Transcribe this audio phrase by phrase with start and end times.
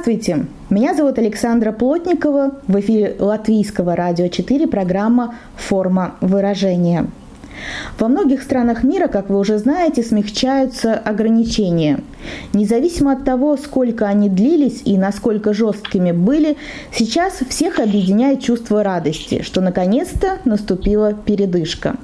[0.00, 0.46] Здравствуйте!
[0.70, 2.52] Меня зовут Александра Плотникова.
[2.66, 7.06] В эфире Латвийского радио 4 программа «Форма выражения».
[7.98, 12.00] Во многих странах мира, как вы уже знаете, смягчаются ограничения.
[12.54, 16.56] Независимо от того, сколько они длились и насколько жесткими были,
[16.94, 21.96] сейчас всех объединяет чувство радости, что наконец-то наступила передышка.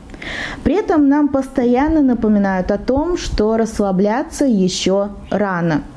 [0.64, 5.83] При этом нам постоянно напоминают о том, что расслабляться еще рано–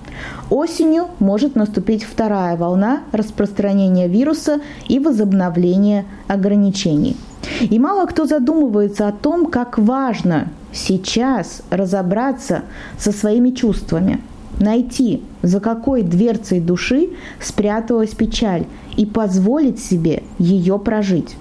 [0.50, 7.18] Осенью может наступить вторая волна распространения вируса и возобновления ограничений.
[7.62, 12.64] И мало кто задумывается о том, как важно сейчас разобраться
[12.98, 14.22] со своими чувствами,
[14.60, 17.10] найти, за какой дверцей души
[17.42, 18.66] спряталась печаль
[18.98, 21.36] и позволить себе ее прожить.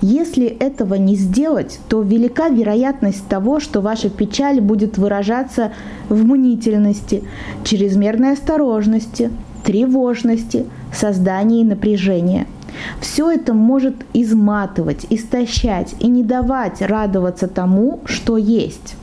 [0.00, 5.72] Если этого не сделать, то велика вероятность того, что ваша печаль будет выражаться
[6.08, 7.24] в мнительности,
[7.64, 9.30] чрезмерной осторожности,
[9.64, 12.46] тревожности, создании напряжения.
[13.00, 18.94] Все это может изматывать, истощать и не давать радоваться тому, что есть.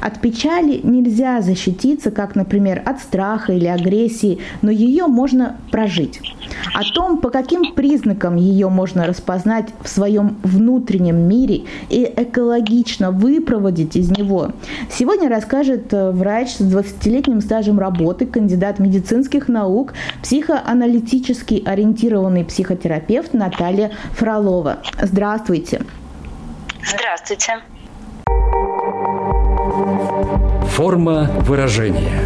[0.00, 6.20] От печали нельзя защититься, как, например, от страха или агрессии, но ее можно прожить.
[6.74, 13.96] О том, по каким признакам ее можно распознать в своем внутреннем мире и экологично выпроводить
[13.96, 14.52] из него,
[14.90, 23.92] сегодня расскажет э, врач с 20-летним стажем работы, кандидат медицинских наук, психоаналитически ориентированный психотерапевт Наталья
[24.16, 24.78] Фролова.
[25.00, 25.82] Здравствуйте.
[26.84, 27.73] Здравствуйте.
[30.68, 32.20] Форма выражения.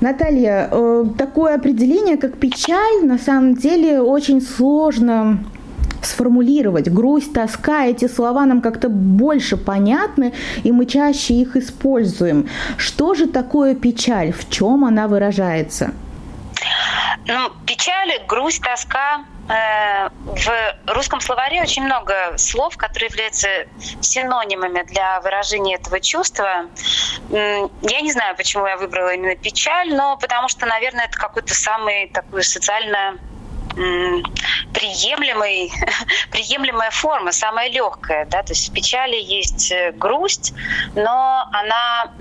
[0.00, 5.38] Наталья, э, такое определение, как печаль, на самом деле очень сложно
[6.02, 6.92] сформулировать.
[6.92, 12.48] Грусть, тоска, эти слова нам как-то больше понятны, и мы чаще их используем.
[12.76, 14.32] Что же такое печаль?
[14.32, 15.92] В чем она выражается?
[17.26, 19.24] Ну, печаль, грусть, тоска.
[19.48, 20.10] Э,
[20.44, 23.48] в русском словаре очень много слов, которые являются
[24.00, 26.66] синонимами для выражения этого чувства.
[27.30, 32.08] Я не знаю, почему я выбрала именно печаль, но потому что, наверное, это какой-то самый
[32.08, 33.18] такой социально
[34.72, 35.72] приемлемый,
[36.30, 38.24] приемлемая форма, самая легкая.
[38.26, 38.42] Да?
[38.42, 40.52] То есть в печали есть э, грусть,
[40.94, 42.12] но она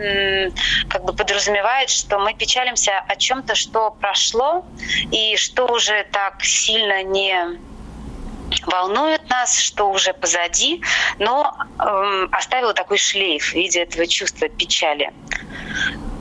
[0.89, 4.65] как бы подразумевает, что мы печалимся о чем-то, что прошло
[5.11, 7.59] и что уже так сильно не
[8.65, 10.81] волнует нас, что уже позади,
[11.19, 15.11] но э, оставила такой шлейф в виде этого чувства печали.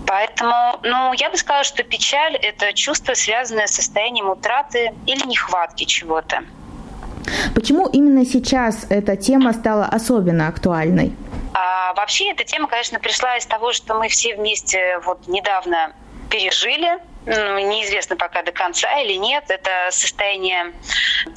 [0.07, 5.85] Поэтому, ну, я бы сказала, что печаль— это чувство, связанное с состоянием утраты или нехватки
[5.85, 6.41] чего-то.
[7.55, 11.15] Почему именно сейчас эта тема стала особенно актуальной?
[11.55, 15.93] А, вообще эта тема, конечно, пришла из того, что мы все вместе вот недавно
[16.31, 20.73] пережили ну, неизвестно пока до конца или нет, это состояние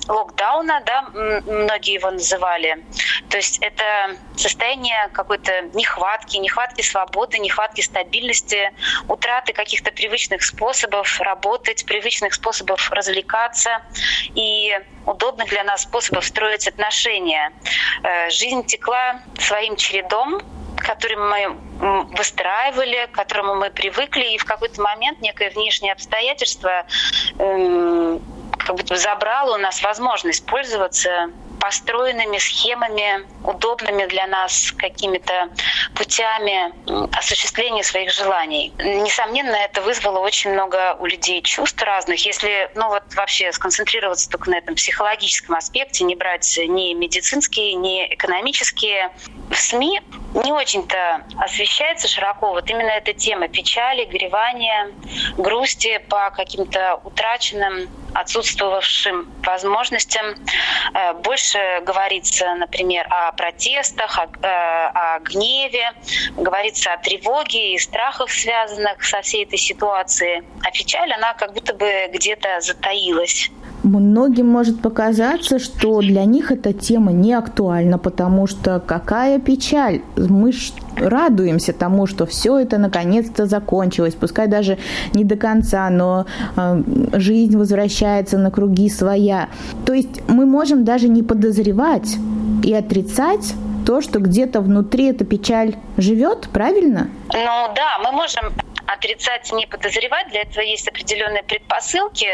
[0.08, 2.84] локдауна, да, многие его называли.
[3.30, 8.72] То есть это состояние какой-то нехватки, нехватки свободы, нехватки стабильности,
[9.08, 13.82] утраты каких-то привычных способов работать, привычных способов развлекаться
[14.34, 17.52] и удобных для нас способов строить отношения.
[18.04, 20.42] Э, жизнь текла своим чередом,
[20.78, 21.58] который мы
[22.18, 26.86] выстраивали, к которому мы привыкли, и в какой-то момент некое внешнее обстоятельство
[27.40, 28.22] эм,
[28.58, 35.50] как будто забрало у нас возможность пользоваться построенными схемами, удобными для нас какими-то
[35.96, 36.74] путями
[37.18, 38.74] осуществления своих желаний.
[38.78, 42.26] Несомненно, это вызвало очень много у людей чувств разных.
[42.26, 48.06] Если, ну вот вообще сконцентрироваться только на этом психологическом аспекте, не брать ни медицинские, ни
[48.14, 49.12] экономические,
[49.50, 50.02] в СМИ
[50.44, 54.92] не очень-то освещается широко вот именно эта тема печали, горевания,
[55.38, 60.36] грусти по каким-то утраченным, отсутствовавшим возможностям.
[60.94, 61.14] Э,
[61.46, 65.92] больше говорится, например, о протестах, о, э, о гневе,
[66.38, 70.44] говорится о тревоге и страхах, связанных со всей этой ситуацией.
[70.64, 73.52] А печаль, она как будто бы где-то затаилась.
[73.84, 80.52] Многим может показаться, что для них эта тема не актуальна, потому что какая печаль, мы
[80.96, 84.78] радуемся тому, что все это наконец-то закончилось, пускай даже
[85.14, 86.26] не до конца, но
[86.56, 86.84] э,
[87.14, 89.50] жизнь возвращается на круги своя.
[89.86, 92.18] То есть мы можем даже не подозревать
[92.64, 93.54] и отрицать
[93.86, 97.10] то, что где-то внутри эта печаль живет, правильно?
[97.32, 98.52] Ну да, мы можем
[98.96, 100.30] отрицать, не подозревать.
[100.30, 102.30] Для этого есть определенные предпосылки.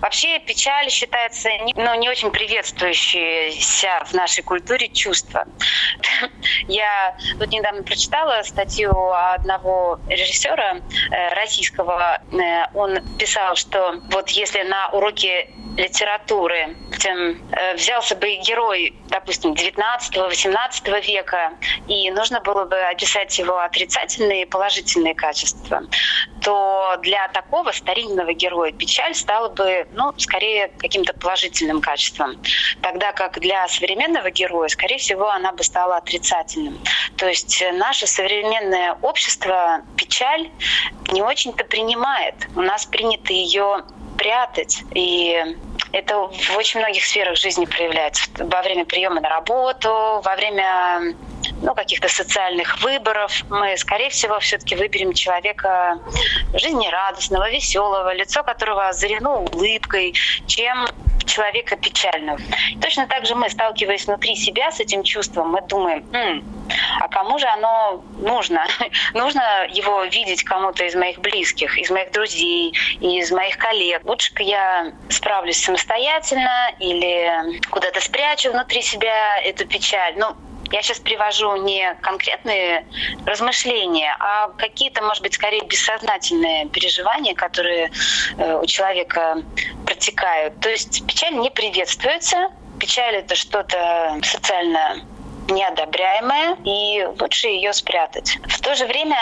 [0.00, 5.46] Вообще печаль считается не, ну, не очень приветствующейся в нашей культуре чувство.
[6.68, 12.20] Я тут недавно прочитала статью одного режиссера э, российского.
[12.32, 19.54] Э, он писал, что вот если на уроке литературы тем, э, взялся бы герой, допустим,
[19.54, 21.52] 19-18 века,
[21.88, 25.82] и нужно было бы описать его отрицательные и положительные качества,
[26.42, 32.40] то для такого старинного героя печаль стала бы, ну, скорее каким-то положительным качеством.
[32.80, 36.78] Тогда как для современного героя, скорее всего, она бы стала отрицательным.
[37.16, 40.50] То есть наше современное общество печаль
[41.12, 42.34] не очень-то принимает.
[42.56, 43.84] У нас принято ее
[44.16, 44.82] прятать.
[44.94, 45.36] И
[45.92, 48.24] это в очень многих сферах жизни проявляется.
[48.38, 49.88] Во время приема на работу,
[50.24, 51.14] во время
[51.62, 53.44] ну, каких-то социальных выборов.
[53.48, 55.98] Мы, скорее всего, все-таки выберем человека
[56.52, 60.14] жизнерадостного, веселого, лицо которого озарено улыбкой,
[60.46, 60.86] чем
[61.26, 62.38] человека печального.
[62.80, 66.44] Точно так же мы, сталкиваясь внутри себя с этим чувством, мы думаем, М,
[67.00, 68.66] а кому же оно нужно?
[69.14, 74.02] нужно его видеть кому-то из моих близких, из моих друзей, из моих коллег.
[74.04, 80.14] Лучше-ка я справлюсь самостоятельно или куда-то спрячу внутри себя эту печаль.
[80.16, 80.34] Ну,
[80.70, 82.86] я сейчас привожу не конкретные
[83.26, 87.90] размышления, а какие-то, может быть, скорее бессознательные переживания, которые
[88.38, 89.42] э, у человека
[89.86, 90.58] протекают.
[90.60, 92.48] То есть печаль не приветствуется.
[92.80, 95.04] Печаль это что-то социально
[95.48, 98.38] неодобряемая, и лучше ее спрятать.
[98.48, 99.16] В то же время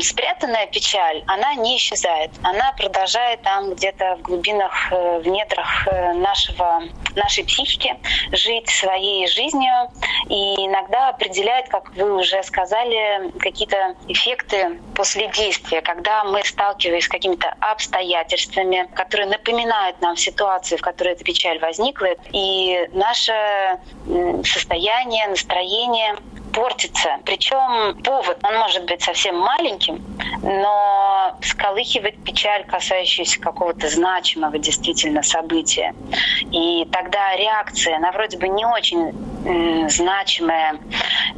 [0.00, 2.30] спрятанная печаль, она не исчезает.
[2.42, 6.82] Она продолжает там где-то в глубинах, э, в недрах э, нашего,
[7.14, 7.96] нашей психики
[8.32, 9.72] жить своей жизнью
[10.28, 17.08] и иногда определяет, как вы уже сказали, какие-то эффекты после действия, когда мы сталкиваемся с
[17.08, 23.32] какими-то обстоятельствами, которые напоминают нам ситуацию, в которой эта печаль возникла, и наше
[24.44, 25.28] состояние, настроение
[26.52, 27.18] портится.
[27.24, 30.02] Причем повод, он может быть совсем маленьким,
[30.42, 35.94] но сколыхивает печаль, касающуюся какого-то значимого действительно события.
[36.52, 39.12] И тогда реакция на вроде бы не очень
[39.88, 40.78] значимое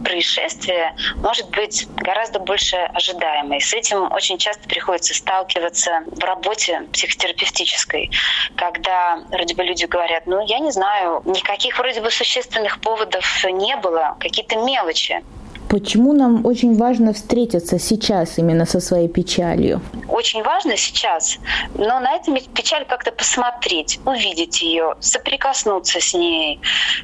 [0.04, 3.60] происшествие может быть гораздо больше ожидаемой.
[3.60, 8.10] С этим очень часто приходится сталкиваться в работе психотерапевтической,
[8.56, 13.76] когда вроде бы люди говорят, ну, я не знаю, никаких вроде бы существенных поводов не
[13.76, 15.22] было, какие-то мелочи.
[15.68, 19.80] Почему нам очень важно встретиться сейчас именно со своей печалью?
[20.08, 21.38] Очень важно сейчас,
[21.74, 26.60] но на эту печаль как-то посмотреть, увидеть ее, соприкоснуться с ней,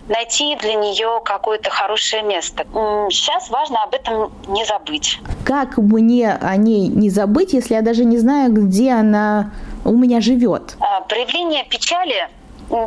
[0.08, 2.64] найти для нее какое-то хорошее место.
[3.10, 5.18] Сейчас важно об этом не забыть.
[5.44, 9.52] Как мне о ней не забыть, если я даже не знаю, где она
[9.84, 10.76] у меня живет?
[10.78, 12.28] А, проявление печали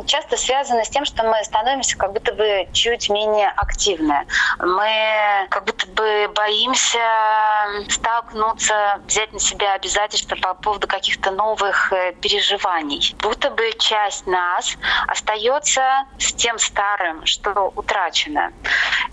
[0.06, 4.26] часто связано с тем, что мы становимся как будто бы чуть менее активны.
[4.58, 6.98] Мы как будто бы боимся
[7.88, 13.14] столкнуться, взять на себя обязательства по поводу каких-то новых э, переживаний.
[13.20, 14.76] Будто бы часть нас
[15.06, 15.82] остается
[16.18, 18.52] с тем старым, что утрачено.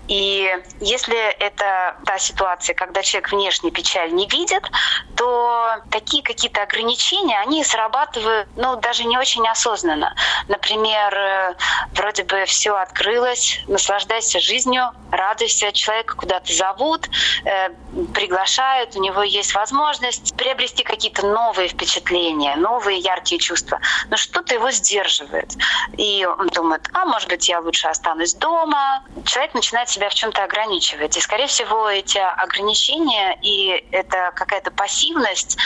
[0.08, 0.50] И
[0.80, 4.68] если это та ситуация, когда человек внешне печаль не видит,
[5.16, 10.14] то такие какие-то ограничения, они срабатывают, ну, даже не очень осознанно.
[10.48, 11.54] Например, э,
[11.92, 17.08] вроде бы все открылось, наслаждайся жизнью, радуйся, человека куда-то зовут,
[17.44, 17.70] э,
[18.14, 23.80] приглашают, у него есть возможность приобрести какие-то новые впечатления, новые яркие чувства.
[24.08, 25.52] Но что-то его сдерживает.
[25.96, 29.04] И он думает, а может быть, я лучше останусь дома.
[29.24, 31.16] Человек начинает себя в чем-то ограничивать.
[31.16, 35.56] И, скорее всего, эти ограничения и это какая-то пассивность,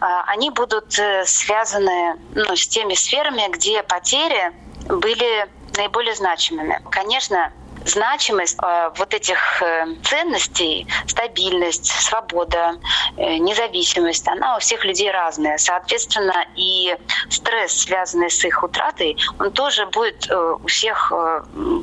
[0.00, 4.47] а, они будут э, связаны ну, с теми сферами, где потери
[4.88, 6.82] были наиболее значимыми.
[6.90, 7.52] Конечно,
[7.84, 12.78] значимость э, вот этих э, ценностей, стабильность, свобода,
[13.16, 15.58] э, независимость, она у всех людей разная.
[15.58, 16.96] Соответственно, и
[17.30, 21.42] стресс, связанный с их утратой, он тоже будет э, у всех э,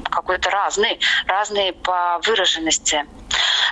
[0.09, 3.05] какой-то разный, разный по выраженности.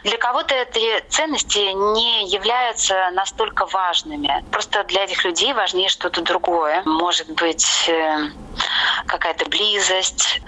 [0.03, 1.59] Для кого-то эти ценности
[1.93, 4.43] не являются настолько важными.
[4.51, 6.81] Просто для этих людей важнее что-то другое.
[6.85, 8.29] Может быть, э,
[9.05, 10.41] какая-то близость,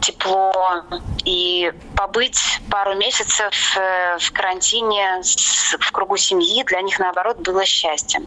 [0.00, 0.82] тепло.
[1.24, 5.22] И побыть пару месяцев э, в карантине
[5.78, 8.26] в кругу семьи для них, наоборот, было счастьем.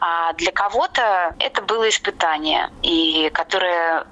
[0.00, 4.06] А для кого-то это было испытание, и которое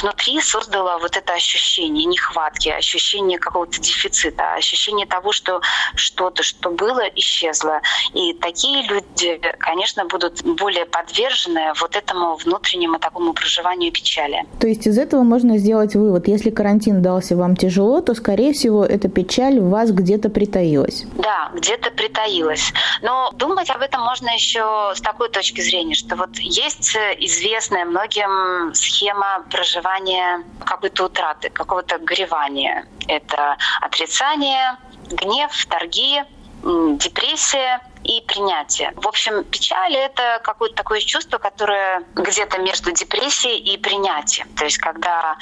[0.00, 5.60] внутри создало вот это ощущение нехватки, ощущение какого-то дефицита, ощущение того, что
[5.94, 7.80] что-то, что было, исчезло.
[8.14, 14.44] И такие люди, конечно, будут более подвержены вот этому внутреннему такому проживанию печали.
[14.60, 18.84] То есть из этого можно сделать вывод, если карантин дался вам тяжело, то, скорее всего,
[18.84, 21.04] эта печаль в вас где-то притаилась.
[21.16, 22.72] Да, где-то притаилась.
[23.02, 28.74] Но думать об этом можно еще с такой точки зрения, что вот есть известная многим
[28.74, 32.86] схема проживания какой-то утраты, какого-то горевания.
[33.06, 34.76] Это отрицание,
[35.10, 36.22] гнев, торги,
[36.62, 38.92] депрессия и принятие.
[38.96, 44.48] В общем, печаль— это какое-то такое чувство, которое где-то между депрессией и принятием.
[44.56, 45.36] То есть когда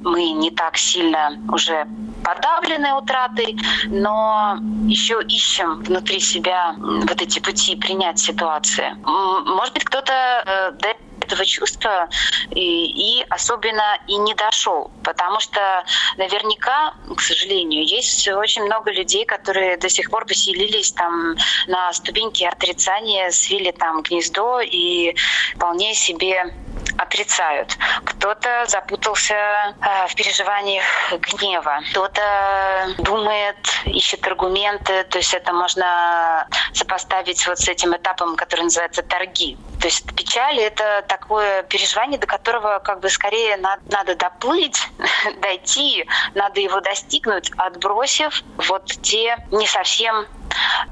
[0.00, 1.86] мы не так сильно уже
[2.24, 8.94] подавлены утратой, но еще ищем внутри себя вот эти пути принять ситуации.
[9.04, 10.88] Может быть, кто-то э, до
[11.24, 12.08] этого чувства
[12.50, 15.84] и, и особенно и не дошел, потому что
[16.16, 22.48] наверняка, к сожалению, есть очень много людей, которые до сих пор поселились там на ступеньке
[22.48, 25.14] отрицания, свили там гнездо и
[25.56, 26.54] вполне себе
[26.98, 27.76] отрицают.
[28.04, 30.84] Кто-то запутался э, в переживаниях
[31.32, 38.62] гнева, кто-то думает, ищет аргументы, то есть это можно сопоставить вот с этим этапом, который
[38.62, 39.56] называется торги.
[39.80, 44.88] То есть печаль— это такое переживание, до которого как бы скорее надо, надо доплыть,
[45.42, 50.26] дойти, надо его достигнуть, отбросив вот те не совсем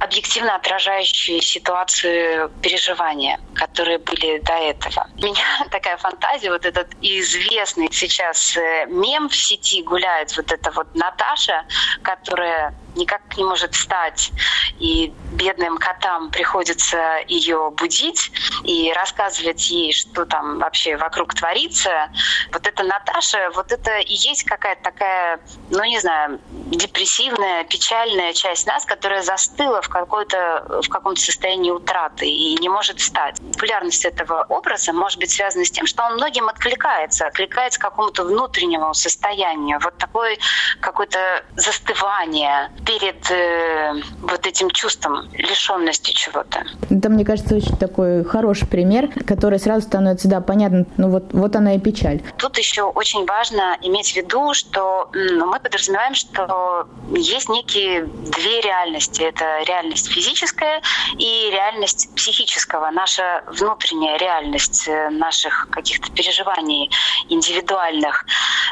[0.00, 5.08] объективно отражающие ситуацию переживания, которые были до этого.
[5.18, 10.70] У меня такая фантазия, вот этот известный сейчас э, мем в сети гуляет, вот эта
[10.70, 11.64] вот Наташа,
[12.02, 14.30] которая никак не может встать,
[14.78, 18.30] и бедным котам приходится ее будить
[18.64, 22.10] и рассказывать ей, что там вообще вокруг творится.
[22.52, 28.66] Вот это Наташа, вот это и есть какая-то такая, ну не знаю, депрессивная, печальная часть
[28.66, 33.36] нас, которая застыла в, какой-то, в каком-то состоянии утраты и не может встать.
[33.52, 38.92] Популярность этого образа может быть связана с тем, что он многим откликается, откликается какому-то внутреннему
[38.94, 40.38] состоянию, вот такое
[40.80, 46.64] какое-то застывание, перед э, вот этим чувством лишенности чего-то.
[46.90, 51.56] Это, мне кажется, очень такой хороший пример, который сразу становится, да, понятно, ну вот, вот
[51.56, 52.22] она и печаль.
[52.38, 58.60] Тут еще очень важно иметь в виду, что ну, мы подразумеваем, что есть некие две
[58.60, 59.22] реальности.
[59.22, 60.82] Это реальность физическая
[61.18, 66.90] и реальность психического, наша внутренняя реальность э, наших каких-то переживаний
[67.28, 68.24] индивидуальных.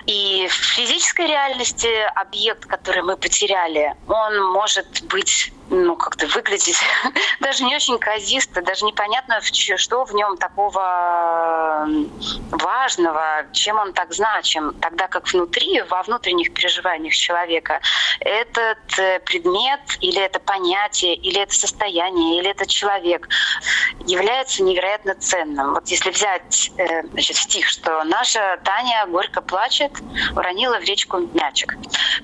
[0.07, 6.78] И в физической реальности объект, который мы потеряли, он может быть ну, как-то выглядеть
[7.40, 11.88] даже не очень казисто, даже непонятно, что в нем такого
[12.50, 17.80] важного, чем он так значим, тогда как внутри, во внутренних переживаниях человека,
[18.20, 23.28] этот э, предмет или это понятие, или это состояние, или этот человек
[24.06, 25.74] является невероятно ценным.
[25.74, 29.92] Вот если взять э, значит, стих, что наша Таня горько плачет,
[30.34, 31.76] уронила в речку мячик.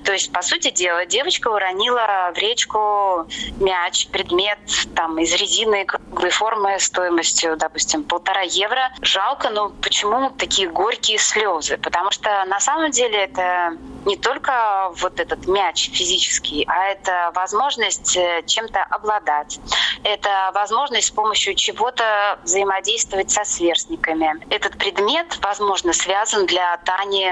[0.03, 3.27] То есть, по сути дела, девочка уронила в речку
[3.59, 4.59] мяч, предмет
[4.95, 8.91] там из резины круглой формы стоимостью, допустим, полтора евро.
[9.01, 11.77] Жалко, но почему такие горькие слезы?
[11.77, 18.15] Потому что на самом деле это не только вот этот мяч физический, а это возможность
[18.15, 19.59] э, чем-то обладать.
[20.03, 24.33] Это возможность с помощью чего-то взаимодействовать со сверстниками.
[24.49, 27.31] Этот предмет, возможно, связан для Тани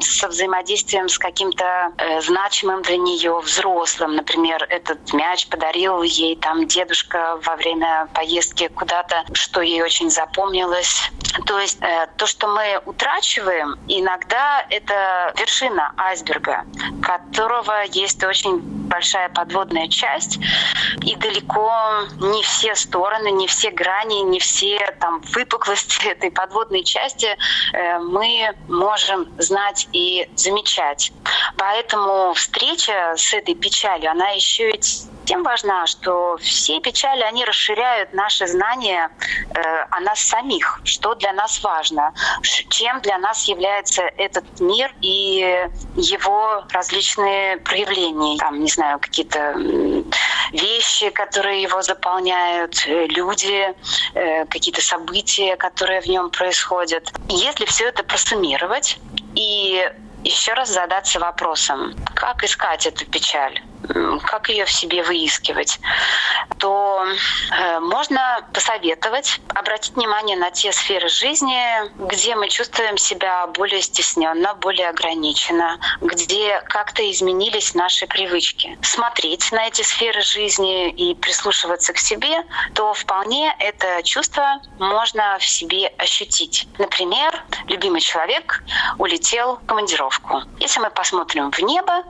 [0.00, 4.16] со взаимодействием с каким-то э, значимым для нее взрослым.
[4.16, 11.10] Например, этот мяч подарил ей там дедушка во время поездки куда-то, что ей очень запомнилось.
[11.46, 16.64] То есть э, то, что мы утрачиваем, иногда это вершина айсберга,
[17.02, 20.38] которого есть очень большая подводная часть,
[21.02, 21.72] и далеко
[22.20, 27.36] не все стороны, не все грани, не все там выпуклости этой подводной части
[27.72, 31.12] э, мы можем знать и замечать.
[31.56, 34.80] Поэтому встреча с этой печалью, она еще и
[35.24, 39.10] тем важна, что все печали, они расширяют наши знания
[39.54, 39.60] э,
[39.90, 42.12] о нас самих, что для нас важно,
[42.42, 48.38] чем для нас является этот мир и его различные проявления.
[48.38, 49.54] Там, не знаю, какие-то
[50.52, 53.74] вещи, которые его заполняют, э, люди,
[54.14, 57.12] э, какие-то события, которые в нем происходят.
[57.28, 58.98] Если все это просуммировать
[59.34, 59.88] и
[60.24, 63.60] еще раз задаться вопросом, как искать эту печаль?
[64.24, 65.80] Как ее в себе выискивать,
[66.58, 67.04] то
[67.50, 71.60] э, можно посоветовать обратить внимание на те сферы жизни,
[72.06, 78.78] где мы чувствуем себя более стесненно, более ограниченно, где как-то изменились наши привычки.
[78.82, 85.44] Смотреть на эти сферы жизни и прислушиваться к себе, то вполне это чувство можно в
[85.44, 86.68] себе ощутить.
[86.78, 88.62] Например, любимый человек
[88.98, 90.42] улетел в командировку.
[90.58, 92.04] Если мы посмотрим в небо,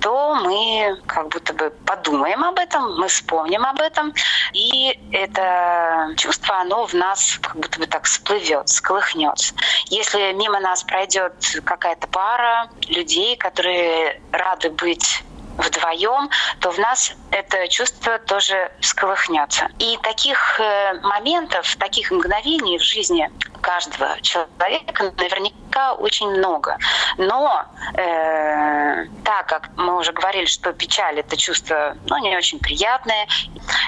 [0.00, 4.12] то мы как будто бы подумаем об этом, мы вспомним об этом,
[4.52, 9.54] и это чувство, оно в нас как будто бы так всплывет, сколыхнется.
[9.86, 11.34] Если мимо нас пройдет
[11.64, 15.22] какая-то пара людей, которые рады быть
[15.56, 16.30] вдвоем,
[16.60, 19.68] то в нас это чувство тоже всколыхнется.
[19.78, 23.30] И таких э, моментов, таких мгновений в жизни
[23.64, 26.76] каждого человека наверняка очень много.
[27.16, 33.26] Но э, так как мы уже говорили, что печаль это чувство ну, не очень приятное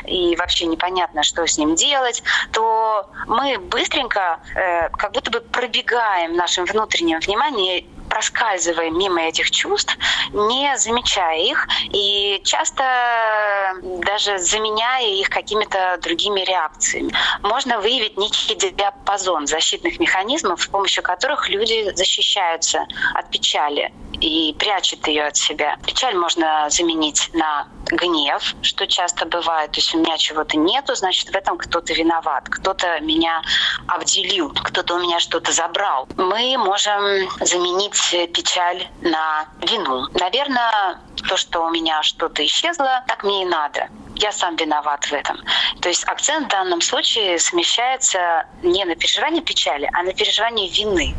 [0.06, 6.37] и вообще непонятно, что с ним делать, то мы быстренько э, как будто бы пробегаем
[6.37, 9.97] нашим внутренним вниманием проскальзываем мимо этих чувств,
[10.33, 17.12] не замечая их и часто даже заменяя их какими-то другими реакциями.
[17.42, 25.07] Можно выявить некий диапазон защитных механизмов, с помощью которых люди защищаются от печали и прячут
[25.09, 25.77] ее от себя.
[25.85, 29.73] Печаль можно заменить на гнев, что часто бывает.
[29.73, 33.43] То есть у меня чего-то нету, значит, в этом кто-то виноват, кто-то меня
[33.89, 36.09] обделил, кто-то у меня что-то забрал.
[36.17, 37.99] Мы можем заменить
[38.33, 40.07] печаль на вину.
[40.15, 45.13] Наверное, то, что у меня что-то исчезло, так мне и надо я сам виноват в
[45.13, 45.39] этом.
[45.81, 51.15] То есть акцент в данном случае смещается не на переживание печали, а на переживание вины.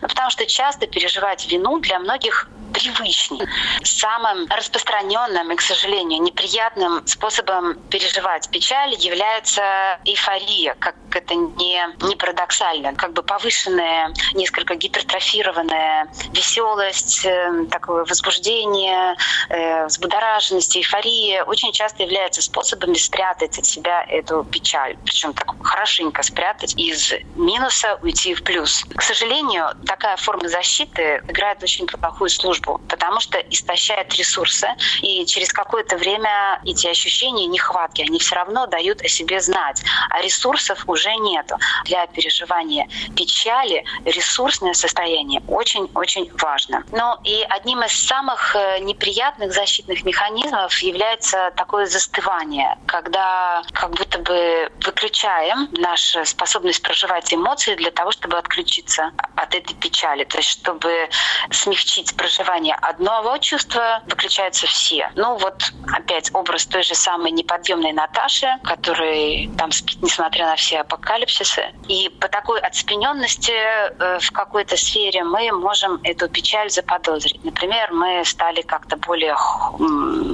[0.00, 3.48] Потому что часто переживать вину для многих привычнее.
[3.82, 12.16] Самым распространенным и, к сожалению, неприятным способом переживать печаль является эйфория, как это не, не
[12.16, 19.16] парадоксально, как бы повышенная, несколько гипертрофированная веселость, э, такое возбуждение,
[19.48, 24.96] э, взбудораженность, эйфория очень часто являются способами спрятать от себя эту печаль.
[25.04, 28.84] Причем так хорошенько спрятать из минуса уйти в плюс.
[28.94, 29.55] К сожалению,
[29.86, 34.68] такая форма защиты играет очень плохую службу потому что истощает ресурсы,
[35.02, 40.22] и через какое-то время эти ощущения нехватки, они все равно дают о себе знать, а
[40.22, 41.56] ресурсов уже нету.
[41.84, 46.84] Для переживания печали ресурсное состояние очень-очень важно.
[46.92, 54.18] Ну и одним из самых э, неприятных защитных механизмов является такое застывание, когда как будто
[54.18, 59.12] бы выключаем нашу способность проживать эмоции для того, чтобы отключиться
[59.46, 61.08] от этой печали, то есть чтобы
[61.50, 65.10] смягчить проживание одного чувства выключаются все.
[65.14, 70.80] Ну вот опять образ той же самой неподъемной Наташи, который там спит, несмотря на все
[70.80, 71.72] апокалипсисы.
[71.88, 77.44] И по такой отспененности э, в какой-то сфере мы можем эту печаль заподозрить.
[77.44, 79.34] Например, мы стали как-то более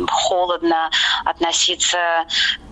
[0.09, 0.91] холодно
[1.25, 2.25] относиться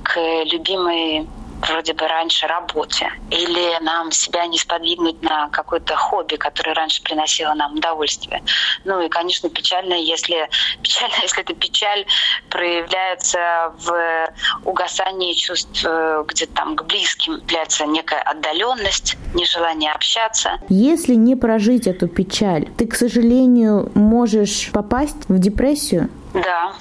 [0.03, 1.27] к любимой
[1.69, 7.55] вроде бы раньше работе, или нам себя не сподвигнуть на какое-то хобби, которое раньше приносило
[7.55, 8.43] нам удовольствие.
[8.85, 10.49] Ну и, конечно, печально, если
[10.83, 12.07] печально, если эта печаль
[12.49, 14.29] проявляется в
[14.65, 20.61] угасании чувств э, где-то там к близким, является некая отдаленность, нежелание общаться.
[20.69, 26.09] Если не прожить эту печаль, ты, к сожалению, можешь попасть в депрессию?
[26.35, 26.75] Да,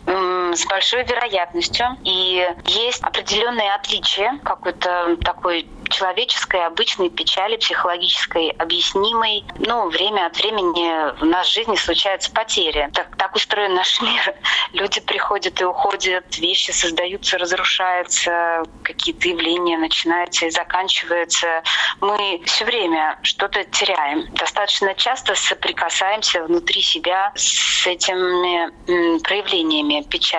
[0.56, 1.98] с большой вероятностью.
[2.04, 9.44] И есть определенные отличия, какой-то такой человеческой, обычной печали, психологической, объяснимой.
[9.58, 12.90] Ну, время от времени в нашей жизни случаются потери.
[12.94, 14.36] Так, так устроен наш мир.
[14.74, 21.64] Люди приходят и уходят, вещи создаются, разрушаются, какие-то явления начинаются и заканчиваются.
[22.02, 24.32] Мы все время что-то теряем.
[24.34, 30.39] Достаточно часто соприкасаемся внутри себя с этими проявлениями печали.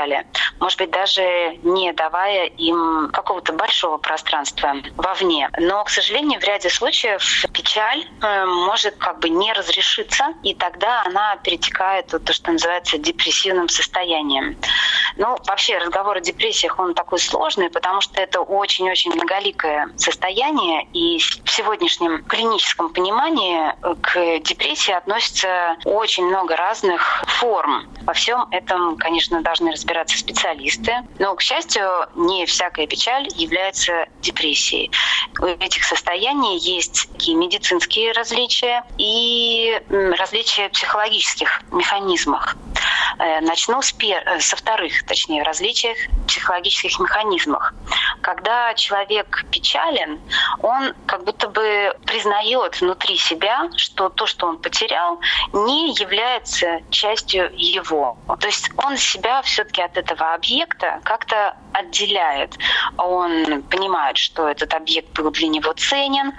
[0.59, 5.49] Может быть, даже не давая им какого-то большого пространства вовне.
[5.59, 11.03] Но, к сожалению, в ряде случаев печаль э, может как бы не разрешиться, и тогда
[11.05, 14.57] она перетекает в то, что называется депрессивным состоянием.
[15.17, 21.19] Ну, вообще разговор о депрессиях, он такой сложный, потому что это очень-очень многоликое состояние, и
[21.19, 27.89] в сегодняшнем клиническом понимании к депрессии относится очень много разных форм.
[28.03, 30.93] Во всем этом, конечно, должны разбираться разбираться специалисты.
[31.19, 31.83] Но, к счастью,
[32.15, 34.91] не всякая печаль является депрессией.
[35.41, 42.57] У этих состояний есть такие медицинские различия и различия психологических механизмах.
[43.19, 44.23] Э, начну с пер...
[44.27, 47.75] Э, со вторых, точнее, различиях психологических механизмах.
[48.23, 50.21] Когда человек печален,
[50.63, 55.21] он как будто бы признает внутри себя, что то, что он потерял,
[55.53, 58.17] не является частью его.
[58.41, 62.57] То есть он себя все-таки от этого объекта как-то отделяет.
[62.97, 66.33] Он понимает, что этот объект был для него ценен,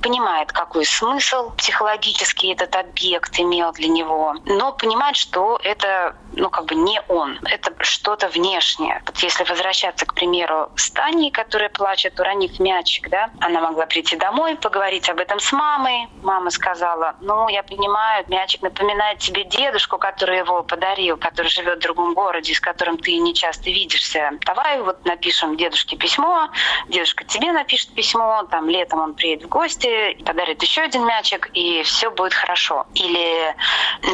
[0.00, 6.66] понимает, какой смысл психологический этот объект имел для него, но понимает, что это ну, как
[6.66, 9.02] бы не он, это что-то внешнее.
[9.06, 14.16] Вот если возвращаться, к примеру, с Таней, которая плачет, уронив мячик, да, она могла прийти
[14.16, 16.08] домой, поговорить об этом с мамой.
[16.22, 21.82] Мама сказала, ну, я понимаю, мячик напоминает тебе дедушку, который его подарил, который живет в
[21.82, 24.30] другом городе, с которым ты не часто видишься.
[24.46, 26.48] Давай вот напишем дедушке письмо,
[26.88, 31.82] дедушка тебе напишет письмо, там летом он приедет в гости, подарит еще один мячик, и
[31.82, 32.86] все будет хорошо.
[32.94, 33.54] Или,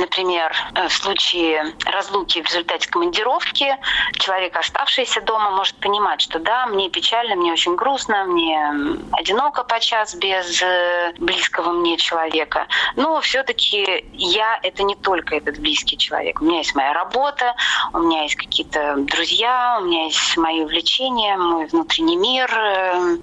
[0.01, 3.77] например, в случае разлуки в результате командировки,
[4.13, 8.73] человек, оставшийся дома, может понимать, что да, мне печально, мне очень грустно, мне
[9.13, 12.67] одиноко подчас без э, близкого мне человека.
[12.97, 16.41] Но все-таки я— это не только этот близкий человек.
[16.41, 17.55] У меня есть моя работа,
[17.93, 22.49] у меня есть какие-то друзья, у меня есть мои увлечения, мой внутренний мир.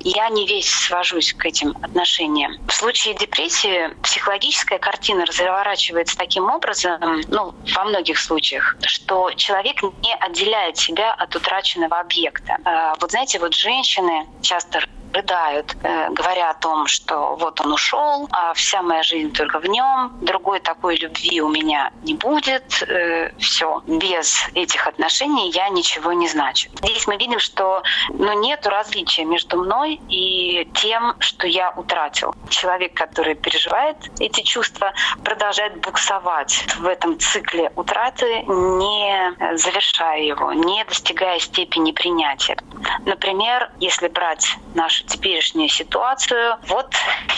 [0.02, 2.54] Я не весь свожусь к этим отношениям.
[2.68, 10.14] В случае депрессии психологическая картина разворачивается таким образом, ну, во многих случаях, что человек не
[10.14, 12.58] отделяет себя от утраченного объекта.
[12.64, 14.82] Э, вот знаете, вот женщины часто
[15.16, 19.66] рыдают, э, говоря о том, что вот он ушел, а вся моя жизнь только в
[19.66, 26.14] нем, другой такой любви у меня не будет, э, все, без этих отношений я ничего
[26.14, 26.70] не значу.
[26.82, 32.34] Здесь мы видим, что ну, нет различия между мной и тем, что я утратил.
[32.50, 40.84] Человек, который переживает эти чувства, продолжает буксовать в этом цикле утраты, не завершая его, не
[40.86, 42.58] достигая степени принятия.
[43.06, 46.58] Например, если брать нашу теперешнюю ситуацию.
[46.68, 46.94] Вот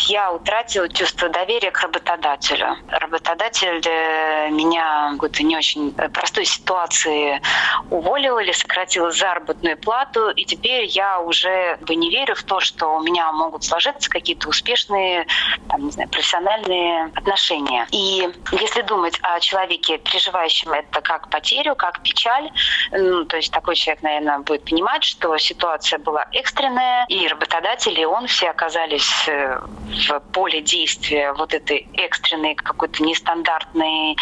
[0.07, 2.75] я утратила чувство доверия к работодателю.
[2.89, 7.41] Работодатель э, меня в какой-то не очень простой ситуации
[7.89, 12.97] уволил или сократил заработную плату, и теперь я уже бы не верю в то, что
[12.97, 15.27] у меня могут сложиться какие-то успешные,
[15.69, 17.87] там, не знаю, профессиональные отношения.
[17.91, 22.51] И если думать о человеке, переживающем это как потерю, как печаль,
[22.91, 28.27] ну, то есть такой человек, наверное, будет понимать, что ситуация была экстренная, и работодатели, он
[28.27, 29.59] все оказались э,
[30.07, 34.17] в поле действия вот этой экстренной какой-то нестандартной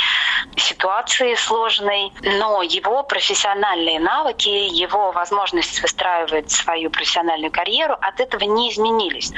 [0.57, 8.71] ситуации сложной, но его профессиональные навыки, его возможность выстраивать свою профессиональную карьеру от этого не
[8.71, 9.31] изменились.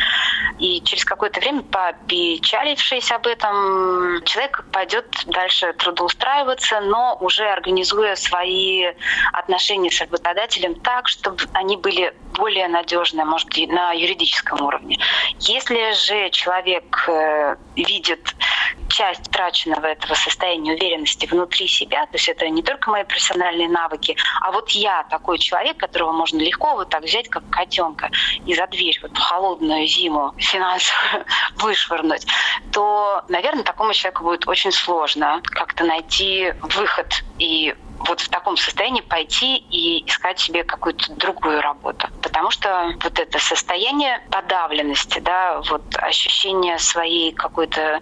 [0.59, 8.93] И через какое-то время, попечалившись об этом, человек пойдет дальше трудоустраиваться, но уже организуя свои
[9.33, 14.99] отношения с работодателем так, чтобы они были более надежные, может быть, на юридическом уровне.
[15.39, 18.35] Если же человек э, видит
[18.89, 24.15] часть траченного этого состояния уверенности внутри себя, то есть это не только мои профессиональные навыки,
[24.41, 28.09] а вот я такой человек, которого можно легко вот так взять, как котенка,
[28.45, 32.25] и за дверь вот в холодную зиму финансово вышвырнуть,
[32.71, 39.01] то, наверное, такому человеку будет очень сложно как-то найти выход и вот в таком состоянии
[39.01, 42.07] пойти и искать себе какую-то другую работу.
[42.21, 47.99] Потому что вот это состояние подавленности, да, вот ощущение своей какой-то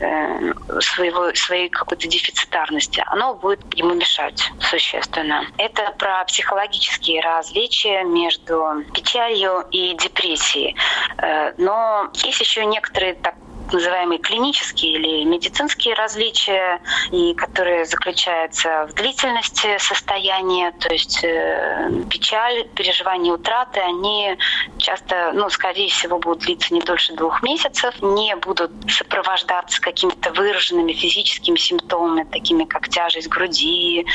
[0.00, 5.46] э, своего, своей какой-то дефицитарности, оно будет ему мешать существенно.
[5.56, 10.76] Это про психологические различия между печалью и депрессией.
[11.18, 13.34] Э, но есть еще некоторые так
[13.72, 22.68] называемые клинические или медицинские различия, и которые заключаются в длительности состояния, то есть э, печаль,
[22.74, 24.36] переживание утраты, они
[24.78, 30.92] часто, ну, скорее всего, будут длиться не дольше двух месяцев, не будут сопровождаться какими-то выраженными
[30.92, 34.06] физическими симптомами, такими как тяжесть груди,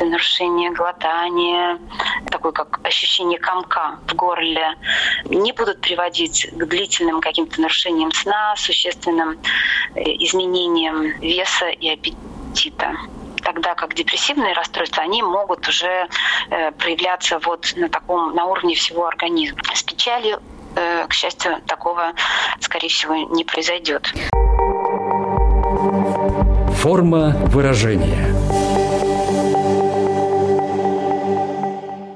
[0.00, 1.78] нарушение глотания,
[2.30, 4.76] такое как ощущение комка в горле,
[5.26, 9.38] не будут приводить к длительным каким-то нарушениям сна, существенно существенным
[9.94, 12.96] э, изменением веса и аппетита
[13.44, 16.06] тогда как депрессивные расстройства, они могут уже
[16.50, 19.58] э, проявляться вот на таком, на уровне всего организма.
[19.74, 20.40] С печалью,
[20.76, 22.12] э, к счастью, такого,
[22.60, 24.14] скорее всего, не произойдет.
[26.76, 28.31] Форма выражения.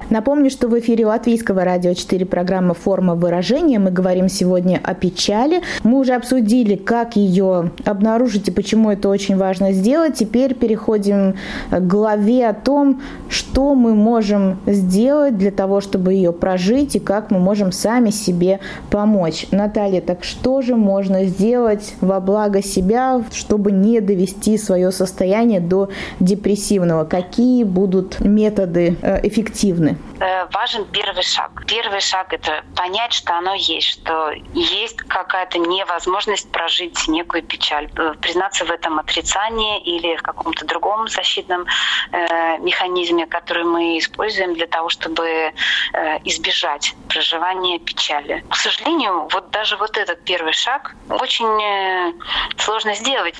[0.09, 3.77] Напомню, что в эфире Латвийского радио 4 программы «Форма выражения».
[3.77, 5.61] Мы говорим сегодня о печали.
[5.83, 10.15] Мы уже обсудили, как ее обнаружить и почему это очень важно сделать.
[10.15, 11.35] Теперь переходим
[11.71, 17.29] к главе о том, что мы можем сделать для того, чтобы ее прожить и как
[17.29, 19.47] мы можем сами себе помочь.
[19.51, 25.89] Наталья, так что же можно сделать во благо себя, чтобы не довести свое состояние до
[26.21, 27.03] депрессивного?
[27.03, 29.96] Какие будут методы э, эффективны?
[30.19, 31.51] Э, важен первый шаг.
[31.67, 38.13] Первый шаг— это понять, что оно есть, что есть какая-то невозможность прожить некую печаль, э,
[38.19, 41.65] признаться в этом отрицании или в каком-то другом защитном
[42.11, 45.53] э, механизме, который мы используем для того, чтобы э,
[46.23, 48.43] избежать проживания печали.
[48.49, 52.13] К сожалению, вот даже вот этот первый шаг очень э,
[52.57, 53.39] сложно сделать,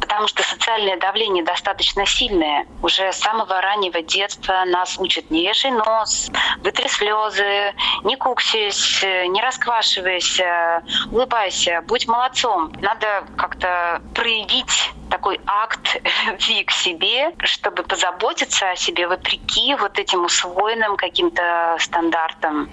[0.00, 2.66] потому что социальное давление достаточно сильное.
[2.82, 9.02] Уже с самого раннего детства нас учат не вешай нос, нос, вытри слезы, не куксись,
[9.02, 12.72] не расквашивайся, улыбайся, будь молодцом.
[12.80, 15.96] Надо как-то проявить такой акт
[16.26, 22.68] любви к себе, чтобы позаботиться о себе вопреки вот этим усвоенным каким-то стандартам,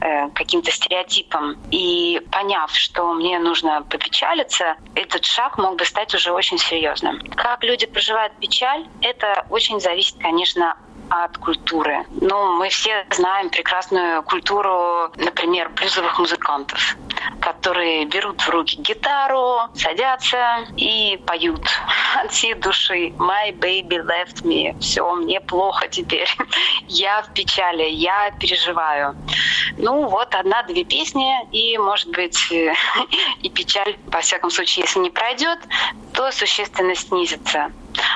[0.00, 1.56] э, каким-то стереотипам.
[1.70, 7.20] И поняв, что мне нужно попечалиться, этот шаг мог бы стать уже очень серьезным.
[7.34, 10.76] Как люди проживают печаль, это очень зависит, конечно,
[11.10, 12.04] от культуры.
[12.20, 16.96] Ну, мы все знаем прекрасную культуру, например, блюзовых музыкантов,
[17.40, 21.64] которые берут в руки гитару, садятся и поют
[22.24, 23.08] от всей души.
[23.18, 24.78] My baby left me.
[24.80, 26.28] Все, мне плохо теперь.
[26.88, 29.16] я в печали, я переживаю.
[29.76, 32.38] Ну, вот одна-две песни, и, может быть,
[33.42, 35.58] и печаль, во всяком случае, если не пройдет,
[36.12, 37.70] то существенно снизится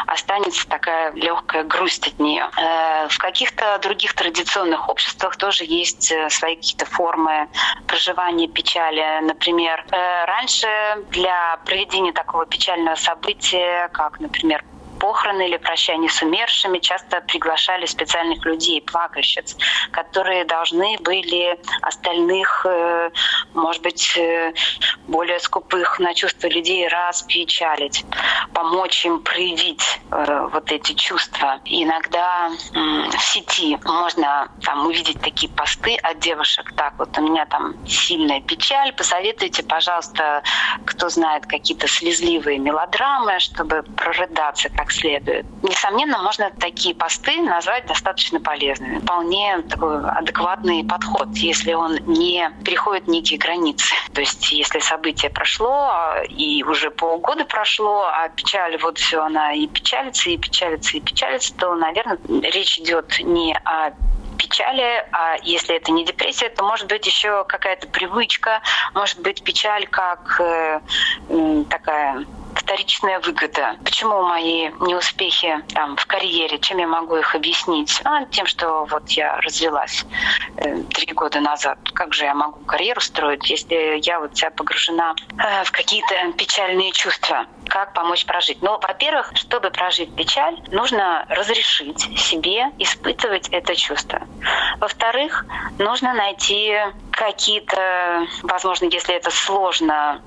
[0.07, 2.49] останется такая легкая грусть от нее.
[2.57, 7.49] Э, в каких-то других традиционных обществах тоже есть э, свои какие-то формы
[7.87, 9.21] проживания печали.
[9.23, 10.69] Например, э, раньше
[11.11, 14.65] для проведения такого печального события, как, например,
[14.99, 19.57] похороны или прощание с умершими часто приглашали специальных людей, плакальщиц,
[19.91, 23.11] которые должны были остальных, э,
[23.55, 24.53] может быть, э,
[25.09, 28.05] более скупых на чувства людей распечалить,
[28.55, 31.61] помочь им проявить э, вот эти чувства.
[31.65, 36.73] иногда в сети можно там увидеть такие посты от девушек.
[36.77, 40.43] Так, вот у меня там сильная печаль, посоветуйте, пожалуйста,
[40.85, 45.47] кто знает какие-то слезливые мелодрамы, чтобы прорыдаться как следует.
[45.63, 48.99] Несомненно, можно такие посты назвать достаточно полезными.
[48.99, 53.95] Вполне такой адекватный подход, если он не переходит некие границы.
[54.13, 55.93] То есть, если событие прошло,
[56.29, 61.55] и уже полгода прошло, а печаль, вот все, она и печалится, и печалится, и печалится,
[61.57, 63.93] то, наверное, речь идет не о
[64.37, 68.61] печали, а если это не депрессия, то может быть еще какая-то привычка,
[68.93, 70.81] может быть печаль как э,
[71.71, 73.77] такая вторичная выгода.
[73.85, 78.01] Почему мои неуспехи там, в карьере, чем я могу их объяснить?
[78.05, 80.05] А, тем, что вот я развелась
[80.57, 81.79] э, три года назад.
[81.95, 86.93] Как же я могу карьеру строить, если я вот вся погружена э, в какие-то печальные
[86.93, 87.47] чувства?
[87.73, 88.61] Как помочь прожить?
[88.61, 94.21] Ну, во-первых, чтобы прожить печаль, нужно разрешить себе испытывать это чувство.
[94.77, 95.47] Во-вторых,
[95.79, 96.77] нужно найти
[97.13, 100.21] какие-то, возможно, если это сложно,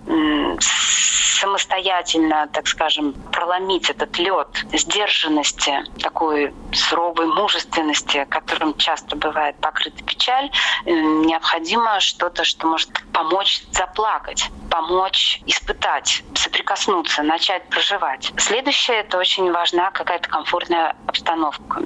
[1.36, 10.49] самостоятельно, так скажем, проломить этот лед сдержанности, такой суровой мужественности, которым часто бывает покрыта печаль,
[10.86, 18.32] э, необходимо что-то, что может помочь заплакать, помочь испытать, соприкоснуться, начать проживать.
[18.38, 21.82] Следующее, это очень важна какая-то комфортная обстановка.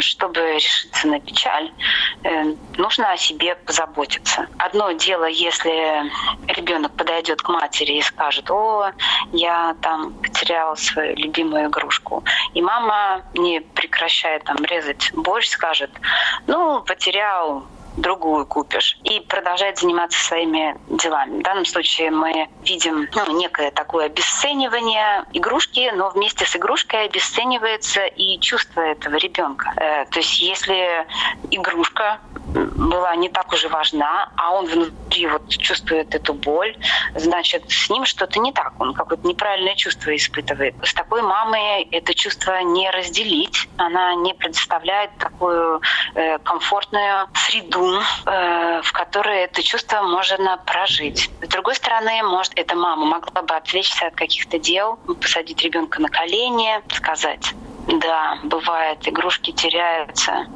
[0.00, 1.70] Чтобы решиться на печаль,
[2.24, 4.48] э, нужно о себе позаботиться.
[4.58, 6.10] Одно дело, если
[6.48, 8.90] ребенок подойдет к матери и скажет, о,
[9.32, 12.24] я там потерял свою любимую игрушку.
[12.54, 15.90] И мама, не прекращая там резать борщ, скажет,
[16.48, 17.64] ну, потерял
[17.96, 18.98] другую купишь.
[19.04, 21.40] И продолжает заниматься своими делами.
[21.40, 28.06] В данном случае мы видим ну, некое такое обесценивание игрушки, но вместе с игрушкой обесценивается
[28.06, 29.72] и чувство этого ребенка.
[29.76, 31.06] Э, то есть если
[31.50, 36.76] игрушка была не так уже важна, а он внутри вот чувствует эту боль,
[37.14, 40.74] значит, с ним что-то не так, он какое-то неправильное чувство испытывает.
[40.82, 45.80] С такой мамой это чувство не разделить, она не предоставляет такую
[46.14, 51.30] э, комфортную среду, э, в которой это чувство можно прожить.
[51.40, 56.08] С другой стороны, может, эта мама могла бы отвлечься от каких-то дел, посадить ребенка на
[56.08, 57.54] колени, сказать,
[57.88, 60.46] Да, бывает, игрушки теряются.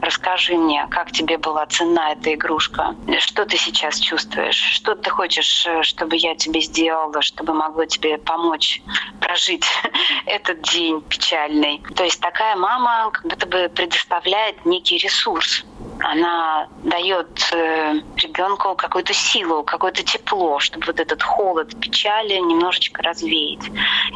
[0.00, 2.96] Расскажи мне, как тебе была цена эта игрушка?
[3.18, 4.56] Что ты сейчас чувствуешь?
[4.56, 8.82] Что ты хочешь, э, чтобы я тебе сделала, чтобы могло тебе помочь
[9.20, 9.64] прожить
[10.26, 11.80] этот день печальный?
[11.94, 15.64] То есть такая мама как будто бы предоставляет некий ресурс
[16.00, 23.70] она дает э, ребенку какую-то силу, какое-то тепло, чтобы вот этот холод печали немножечко развеять.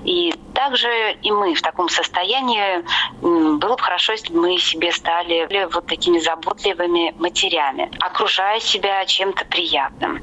[0.05, 0.89] И также
[1.23, 2.85] и мы в таком состоянии
[3.21, 9.45] было бы хорошо, если бы мы себе стали вот такими заботливыми матерями, окружая себя чем-то
[9.45, 10.23] приятным.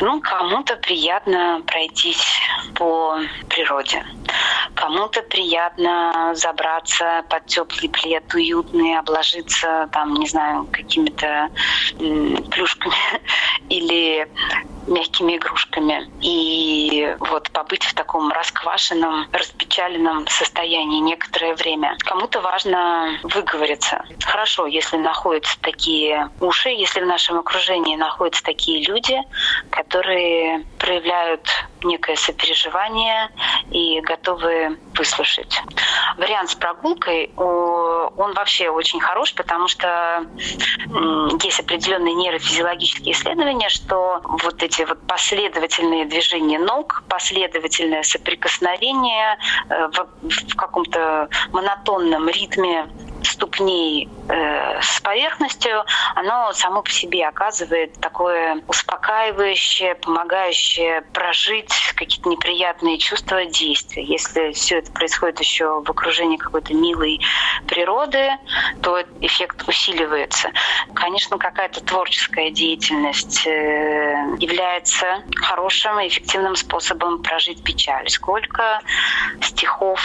[0.00, 2.40] Ну, кому-то приятно пройтись
[2.74, 4.04] по природе.
[4.74, 11.50] Кому-то приятно забраться под теплый плед, уютный, обложиться там, не знаю, какими-то
[12.50, 12.94] плюшками
[13.68, 14.28] или
[14.86, 16.10] мягкими игрушками.
[16.20, 21.96] И вот побыть в таком расквашенном, распечаленном состоянии некоторое время.
[22.00, 24.04] Кому-то важно выговориться.
[24.24, 29.18] Хорошо, если находятся такие уши, если в нашем окружении находятся такие люди,
[29.70, 31.48] которые проявляют
[31.82, 33.30] некое сопереживание
[33.70, 35.60] и готовы выслушать.
[36.16, 40.26] Вариант с прогулкой, он вообще очень хорош, потому что
[41.42, 50.06] есть определенные нейрофизиологические исследования, что вот эти вот последовательные движения ног, последовательное соприкосновение э, в,
[50.28, 52.86] в каком-то монотонном ритме
[53.26, 55.84] ступней э, с поверхностью,
[56.14, 64.04] оно само по себе оказывает такое успокаивающее, помогающее прожить какие-то неприятные чувства действия.
[64.04, 67.20] Если все это происходит еще в окружении какой-то милой
[67.66, 68.30] природы,
[68.82, 70.50] то эффект усиливается.
[70.94, 78.08] Конечно, какая-то творческая деятельность э, является хорошим и эффективным способом прожить печаль.
[78.08, 78.80] Сколько
[79.42, 80.00] стихов,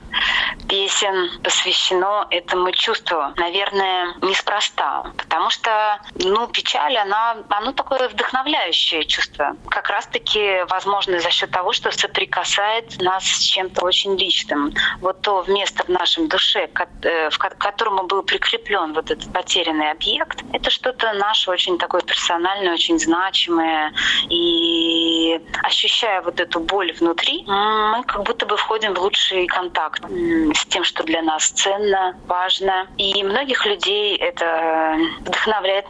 [0.68, 2.45] песен посвящено этому
[2.76, 3.18] чувству.
[3.36, 9.56] Наверное, неспроста, потому что ну, печаль, она, оно такое вдохновляющее чувство.
[9.68, 14.72] Как раз-таки, возможно, за счет того, что соприкасает нас с чем-то очень личным.
[15.00, 20.42] Вот то место в нашем душе, к э, которому был прикреплен вот этот потерянный объект,
[20.52, 23.92] это что-то наше очень такое персональное, очень значимое.
[24.28, 30.66] И ощущая вот эту боль внутри, мы как будто бы входим в лучший контакт с
[30.66, 32.86] тем, что для нас ценно, важно.
[32.98, 35.86] И многих людей это вдохновляет.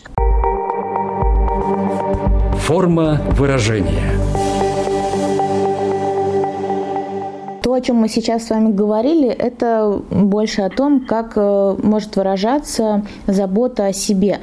[2.61, 4.13] Форма выражения.
[7.63, 12.15] То, о чем мы сейчас с вами говорили, это больше о том, как э, может
[12.15, 14.39] выражаться забота о себе.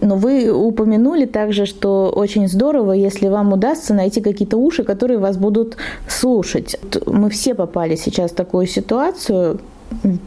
[0.00, 5.36] Но вы упомянули также, что очень здорово, если вам удастся найти какие-то уши, которые вас
[5.36, 5.76] будут
[6.08, 6.76] слушать.
[7.06, 9.60] Мы все попали сейчас в такую ситуацию,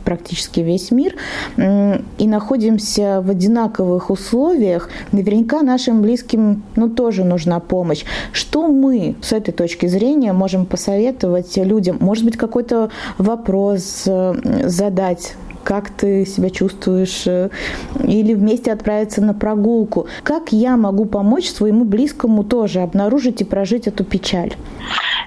[0.04, 1.16] практически весь мир,
[1.58, 8.04] и находимся в одинаковых условиях, наверняка нашим близким ну, тоже нужна помощь.
[8.32, 11.98] Что мы с этой точки зрения можем посоветовать людям?
[12.00, 17.50] Может быть, какой-то вопрос э, задать как ты себя чувствуешь, э,
[18.04, 20.08] или вместе отправиться на прогулку.
[20.24, 24.56] Как я могу помочь своему близкому тоже обнаружить и прожить эту печаль?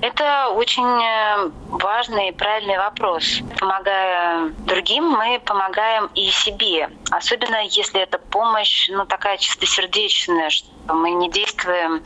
[0.01, 3.41] Это очень э, важный и правильный вопрос.
[3.61, 6.91] Помогая другим, мы помогаем и себе.
[7.11, 12.03] Особенно если эта помощь ну, такая чистосердечная, что мы не действуем,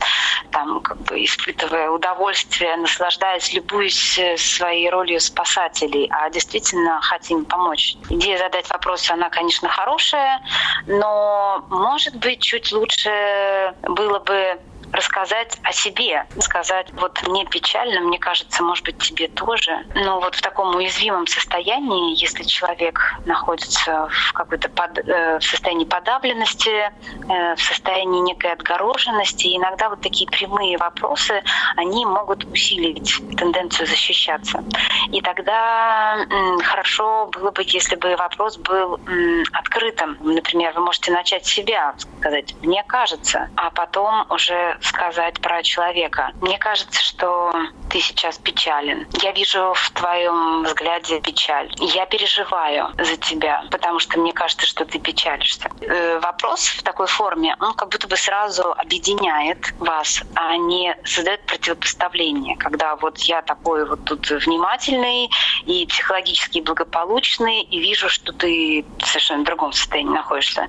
[0.51, 7.95] там, как бы испытывая удовольствие, наслаждаясь, любуясь э, своей ролью спасателей, а действительно хотим помочь.
[8.17, 10.41] Идея задать вопросы, она, конечно, хорошая,
[10.87, 14.59] но, может быть, чуть лучше было бы
[14.91, 19.85] рассказать о себе, сказать, вот мне печально, мне кажется, может быть, тебе тоже.
[19.95, 25.85] Но вот в таком уязвимом состоянии, если человек находится в какой-то под, э, в состоянии
[25.85, 26.91] подавленности,
[27.29, 31.43] э, в состоянии некой отгороженности, иногда вот такие прямые вопросы,
[31.75, 34.63] они могут усилить тенденцию защищаться.
[35.11, 40.17] И тогда м, хорошо было бы, если бы вопрос был м, открытым.
[40.19, 46.31] Например, вы можете начать себя, сказать «мне кажется», а потом уже сказать про человека.
[46.41, 47.53] Мне кажется, что
[47.89, 49.07] ты сейчас печален.
[49.21, 51.71] Я вижу в твоем взгляде печаль.
[51.77, 55.69] Я переживаю за тебя, потому что мне кажется, что ты печалишься.
[55.81, 61.45] Э, вопрос в такой форме, он как будто бы сразу объединяет вас, а не создает
[61.45, 65.29] противопоставление, когда вот я такой вот тут внимательный
[65.65, 70.67] и психологически благополучный, и вижу, что ты в совершенно другом состоянии находишься.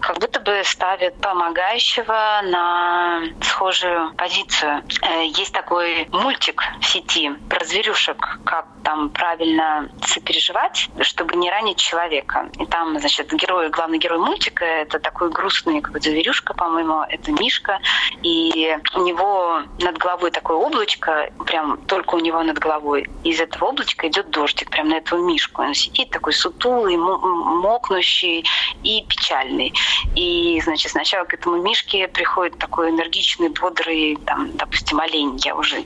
[0.00, 4.82] Как будто бы ставит помогающего на схожую позицию.
[5.02, 11.78] Э, есть такой мультик в сети про зверюшек, как там правильно сопереживать, чтобы не ранить
[11.78, 12.48] человека.
[12.60, 17.80] И там, значит, герой, главный герой мультика— это такой грустный какой-то зверюшка, по-моему, это Мишка,
[18.22, 23.08] и у него над головой такое облачко, прям только у него над головой.
[23.24, 25.62] Из этого облачка идет дождик, прям на этого Мишку.
[25.62, 28.44] Он сидит такой сутулый, мокнущий
[28.84, 29.74] и печальный.
[30.14, 35.38] И, значит, сначала к этому Мишке приходит такой энергичный, бодрый, там, допустим, олень.
[35.44, 35.84] Я уже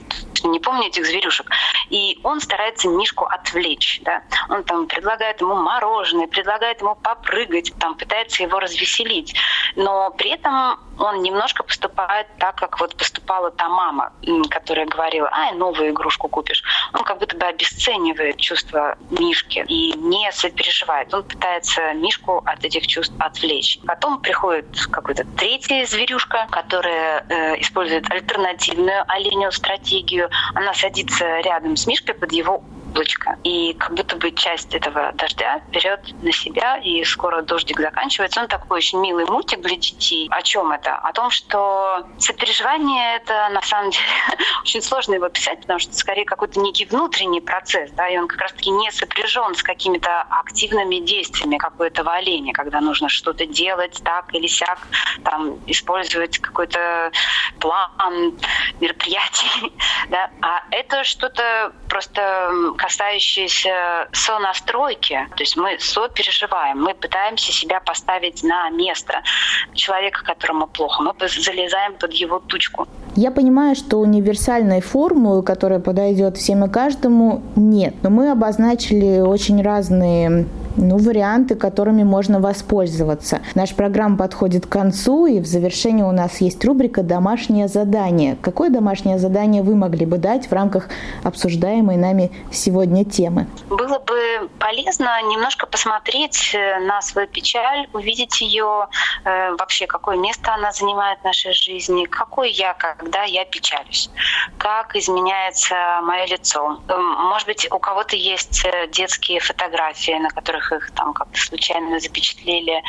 [0.49, 1.47] не помню этих зверюшек.
[1.88, 4.01] И он старается Мишку отвлечь.
[4.05, 4.22] Да?
[4.49, 9.34] Он там предлагает ему мороженое, предлагает ему попрыгать, там, пытается его развеселить.
[9.76, 14.12] Но при этом он немножко поступает так, как вот поступала та мама,
[14.51, 16.62] которая говорила, ай, новую игрушку купишь.
[16.93, 21.12] Он как будто бы обесценивает чувства Мишки и не сопереживает.
[21.14, 23.78] Он пытается Мишку от этих чувств отвлечь.
[23.86, 30.30] Потом приходит какой-то третий зверюшка, которая э, использует альтернативную оленю стратегию.
[30.55, 33.36] Она садится рядом с Мишкой под его облачко.
[33.45, 38.41] И как будто бы часть этого дождя берет на себя, и скоро дождик заканчивается.
[38.41, 40.28] Он такой очень милый мультик для детей.
[40.30, 40.97] О чем это?
[40.97, 44.05] О том, что сопереживание— это на самом деле
[44.62, 48.41] очень сложно его писать, потому что скорее какой-то некий внутренний процесс, да, и он как
[48.41, 54.01] раз-таки не сопряжен с какими-то активными действиями, как у этого оленя, когда нужно что-то делать
[54.05, 54.78] так или сяк,
[55.24, 57.12] там, использовать какой-то
[57.61, 58.38] план
[58.80, 59.72] мероприятий,
[60.09, 62.51] да, а это что-то просто
[62.81, 65.28] касающиеся сонастройки.
[65.37, 69.22] То есть мы сопереживаем, мы пытаемся себя поставить на место
[69.74, 71.03] человека, которому плохо.
[71.03, 72.89] Мы залезаем под его тучку.
[73.16, 77.95] Я понимаю, что универсальной формулы, которая подойдет всем и каждому, нет.
[78.03, 80.47] Но мы обозначили очень разные
[80.77, 83.41] ну, варианты, которыми можно воспользоваться.
[83.55, 88.37] Наша программа подходит к концу, и в завершении у нас есть рубрика «Домашнее задание».
[88.43, 90.89] Какое домашнее задание вы могли бы дать в рамках
[91.25, 93.47] обсуждаемой нами сегодня темы?
[93.68, 98.89] Было бы полезно немножко посмотреть э, на свою печаль, увидеть ее,
[99.25, 104.11] э, вообще какое место она занимает в нашей жизни, какой я, когда я печалюсь,
[104.59, 106.81] как изменяется мое лицо.
[106.89, 112.83] Может быть, у кого-то есть э, детские фотографии, на которых их там как-то случайно запечатлели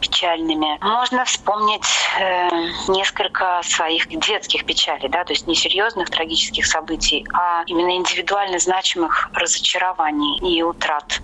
[0.00, 0.78] печальными.
[0.80, 1.86] Можно вспомнить
[2.18, 2.48] э,
[2.88, 9.30] несколько своих детских печалей, да, то есть не серьезных трагических событий, а именно индивидуально значимых
[9.32, 11.20] разочарований и утрат,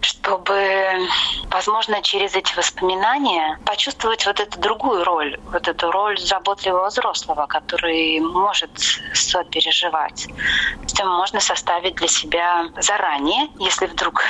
[0.00, 1.08] чтобы,
[1.50, 8.20] возможно, через эти воспоминания почувствовать вот эту другую роль, вот эту роль заботливого взрослого, который
[8.20, 8.70] может
[9.12, 10.26] сопереживать.
[10.26, 14.22] То есть можно составить для себя заранее, если вдруг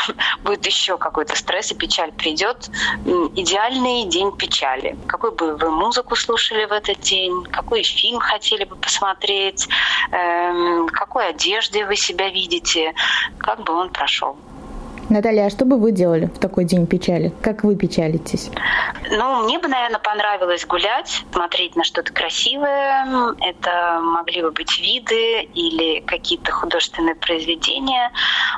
[0.44, 2.70] будет еще какой-то стресс и печаль придет.
[3.04, 4.96] Идеальный день печали.
[5.06, 9.68] Какой бы вы музыку слушали в этот день, какой фильм хотели бы посмотреть,
[10.12, 12.94] эм, какой одежде вы себя видите,
[13.38, 14.36] как бы он прошел.
[15.08, 17.32] Наталья, а что бы вы делали в такой день печали?
[17.40, 18.50] Как вы печалитесь?
[19.08, 23.06] Ну, мне бы, наверное, понравилось гулять, смотреть на что-то красивое.
[23.40, 28.10] Это могли бы быть виды или какие-то художественные произведения.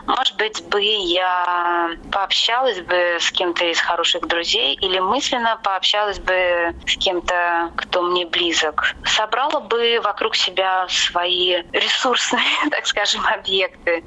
[0.06, 6.74] Может быть, бы я пообщалась бы с кем-то из хороших друзей или мысленно пообщалась бы
[6.86, 8.94] с кем-то, кто мне близок.
[9.04, 14.02] Собрала бы вокруг себя свои ресурсные, так скажем, объекты.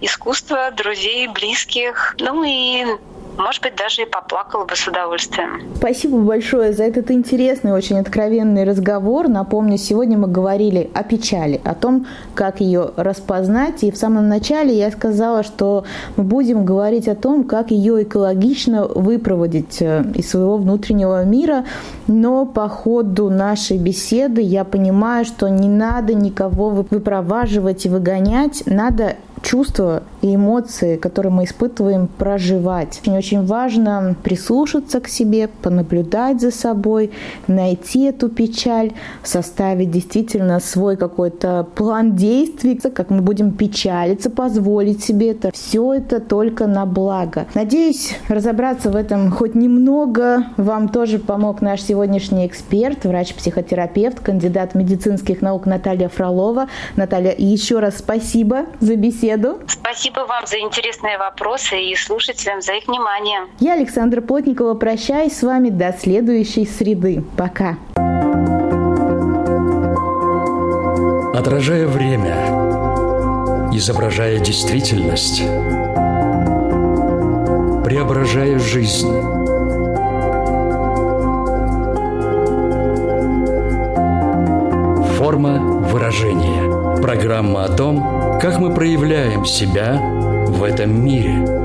[0.00, 2.16] Искусство, друзей, близких, близких.
[2.20, 2.84] Ну и
[3.38, 5.62] может быть, даже и поплакала бы с удовольствием.
[5.76, 9.28] Спасибо большое за этот интересный, очень откровенный разговор.
[9.28, 13.84] Напомню, сегодня мы говорили о печали, о том, как ее распознать.
[13.84, 15.84] И в самом начале я сказала, что
[16.16, 21.64] мы будем говорить о том, как ее экологично выпроводить э, из своего внутреннего мира.
[22.06, 28.62] Но по ходу нашей беседы я понимаю, что не надо никого выпроваживать и выгонять.
[28.66, 33.00] Надо чувства и эмоции, которые мы испытываем, проживать.
[33.02, 37.10] Очень-очень важно прислушаться к себе, понаблюдать за собой,
[37.46, 38.92] найти эту печаль,
[39.22, 45.50] составить действительно свой какой-то план действий, как мы будем печалиться, позволить себе это.
[45.52, 47.46] Все это только на благо.
[47.54, 55.42] Надеюсь, разобраться в этом хоть немного вам тоже помог наш сегодняшний эксперт, врач-психотерапевт, кандидат медицинских
[55.42, 56.68] наук Наталья Фролова.
[56.96, 59.58] Наталья, еще раз спасибо за беседу беседу.
[60.12, 63.46] Спасибо вам за интересные вопросы и слушателям за их внимание.
[63.60, 67.24] Я, Александра Плотникова, прощаюсь с вами до следующей среды.
[67.36, 67.78] Пока.
[71.34, 72.34] Отражая время,
[73.72, 75.40] изображая действительность,
[77.84, 79.12] преображая жизнь.
[85.16, 87.00] Форма выражения.
[87.00, 90.00] Программа о том, как мы проявляем себя
[90.48, 91.60] в этом мире–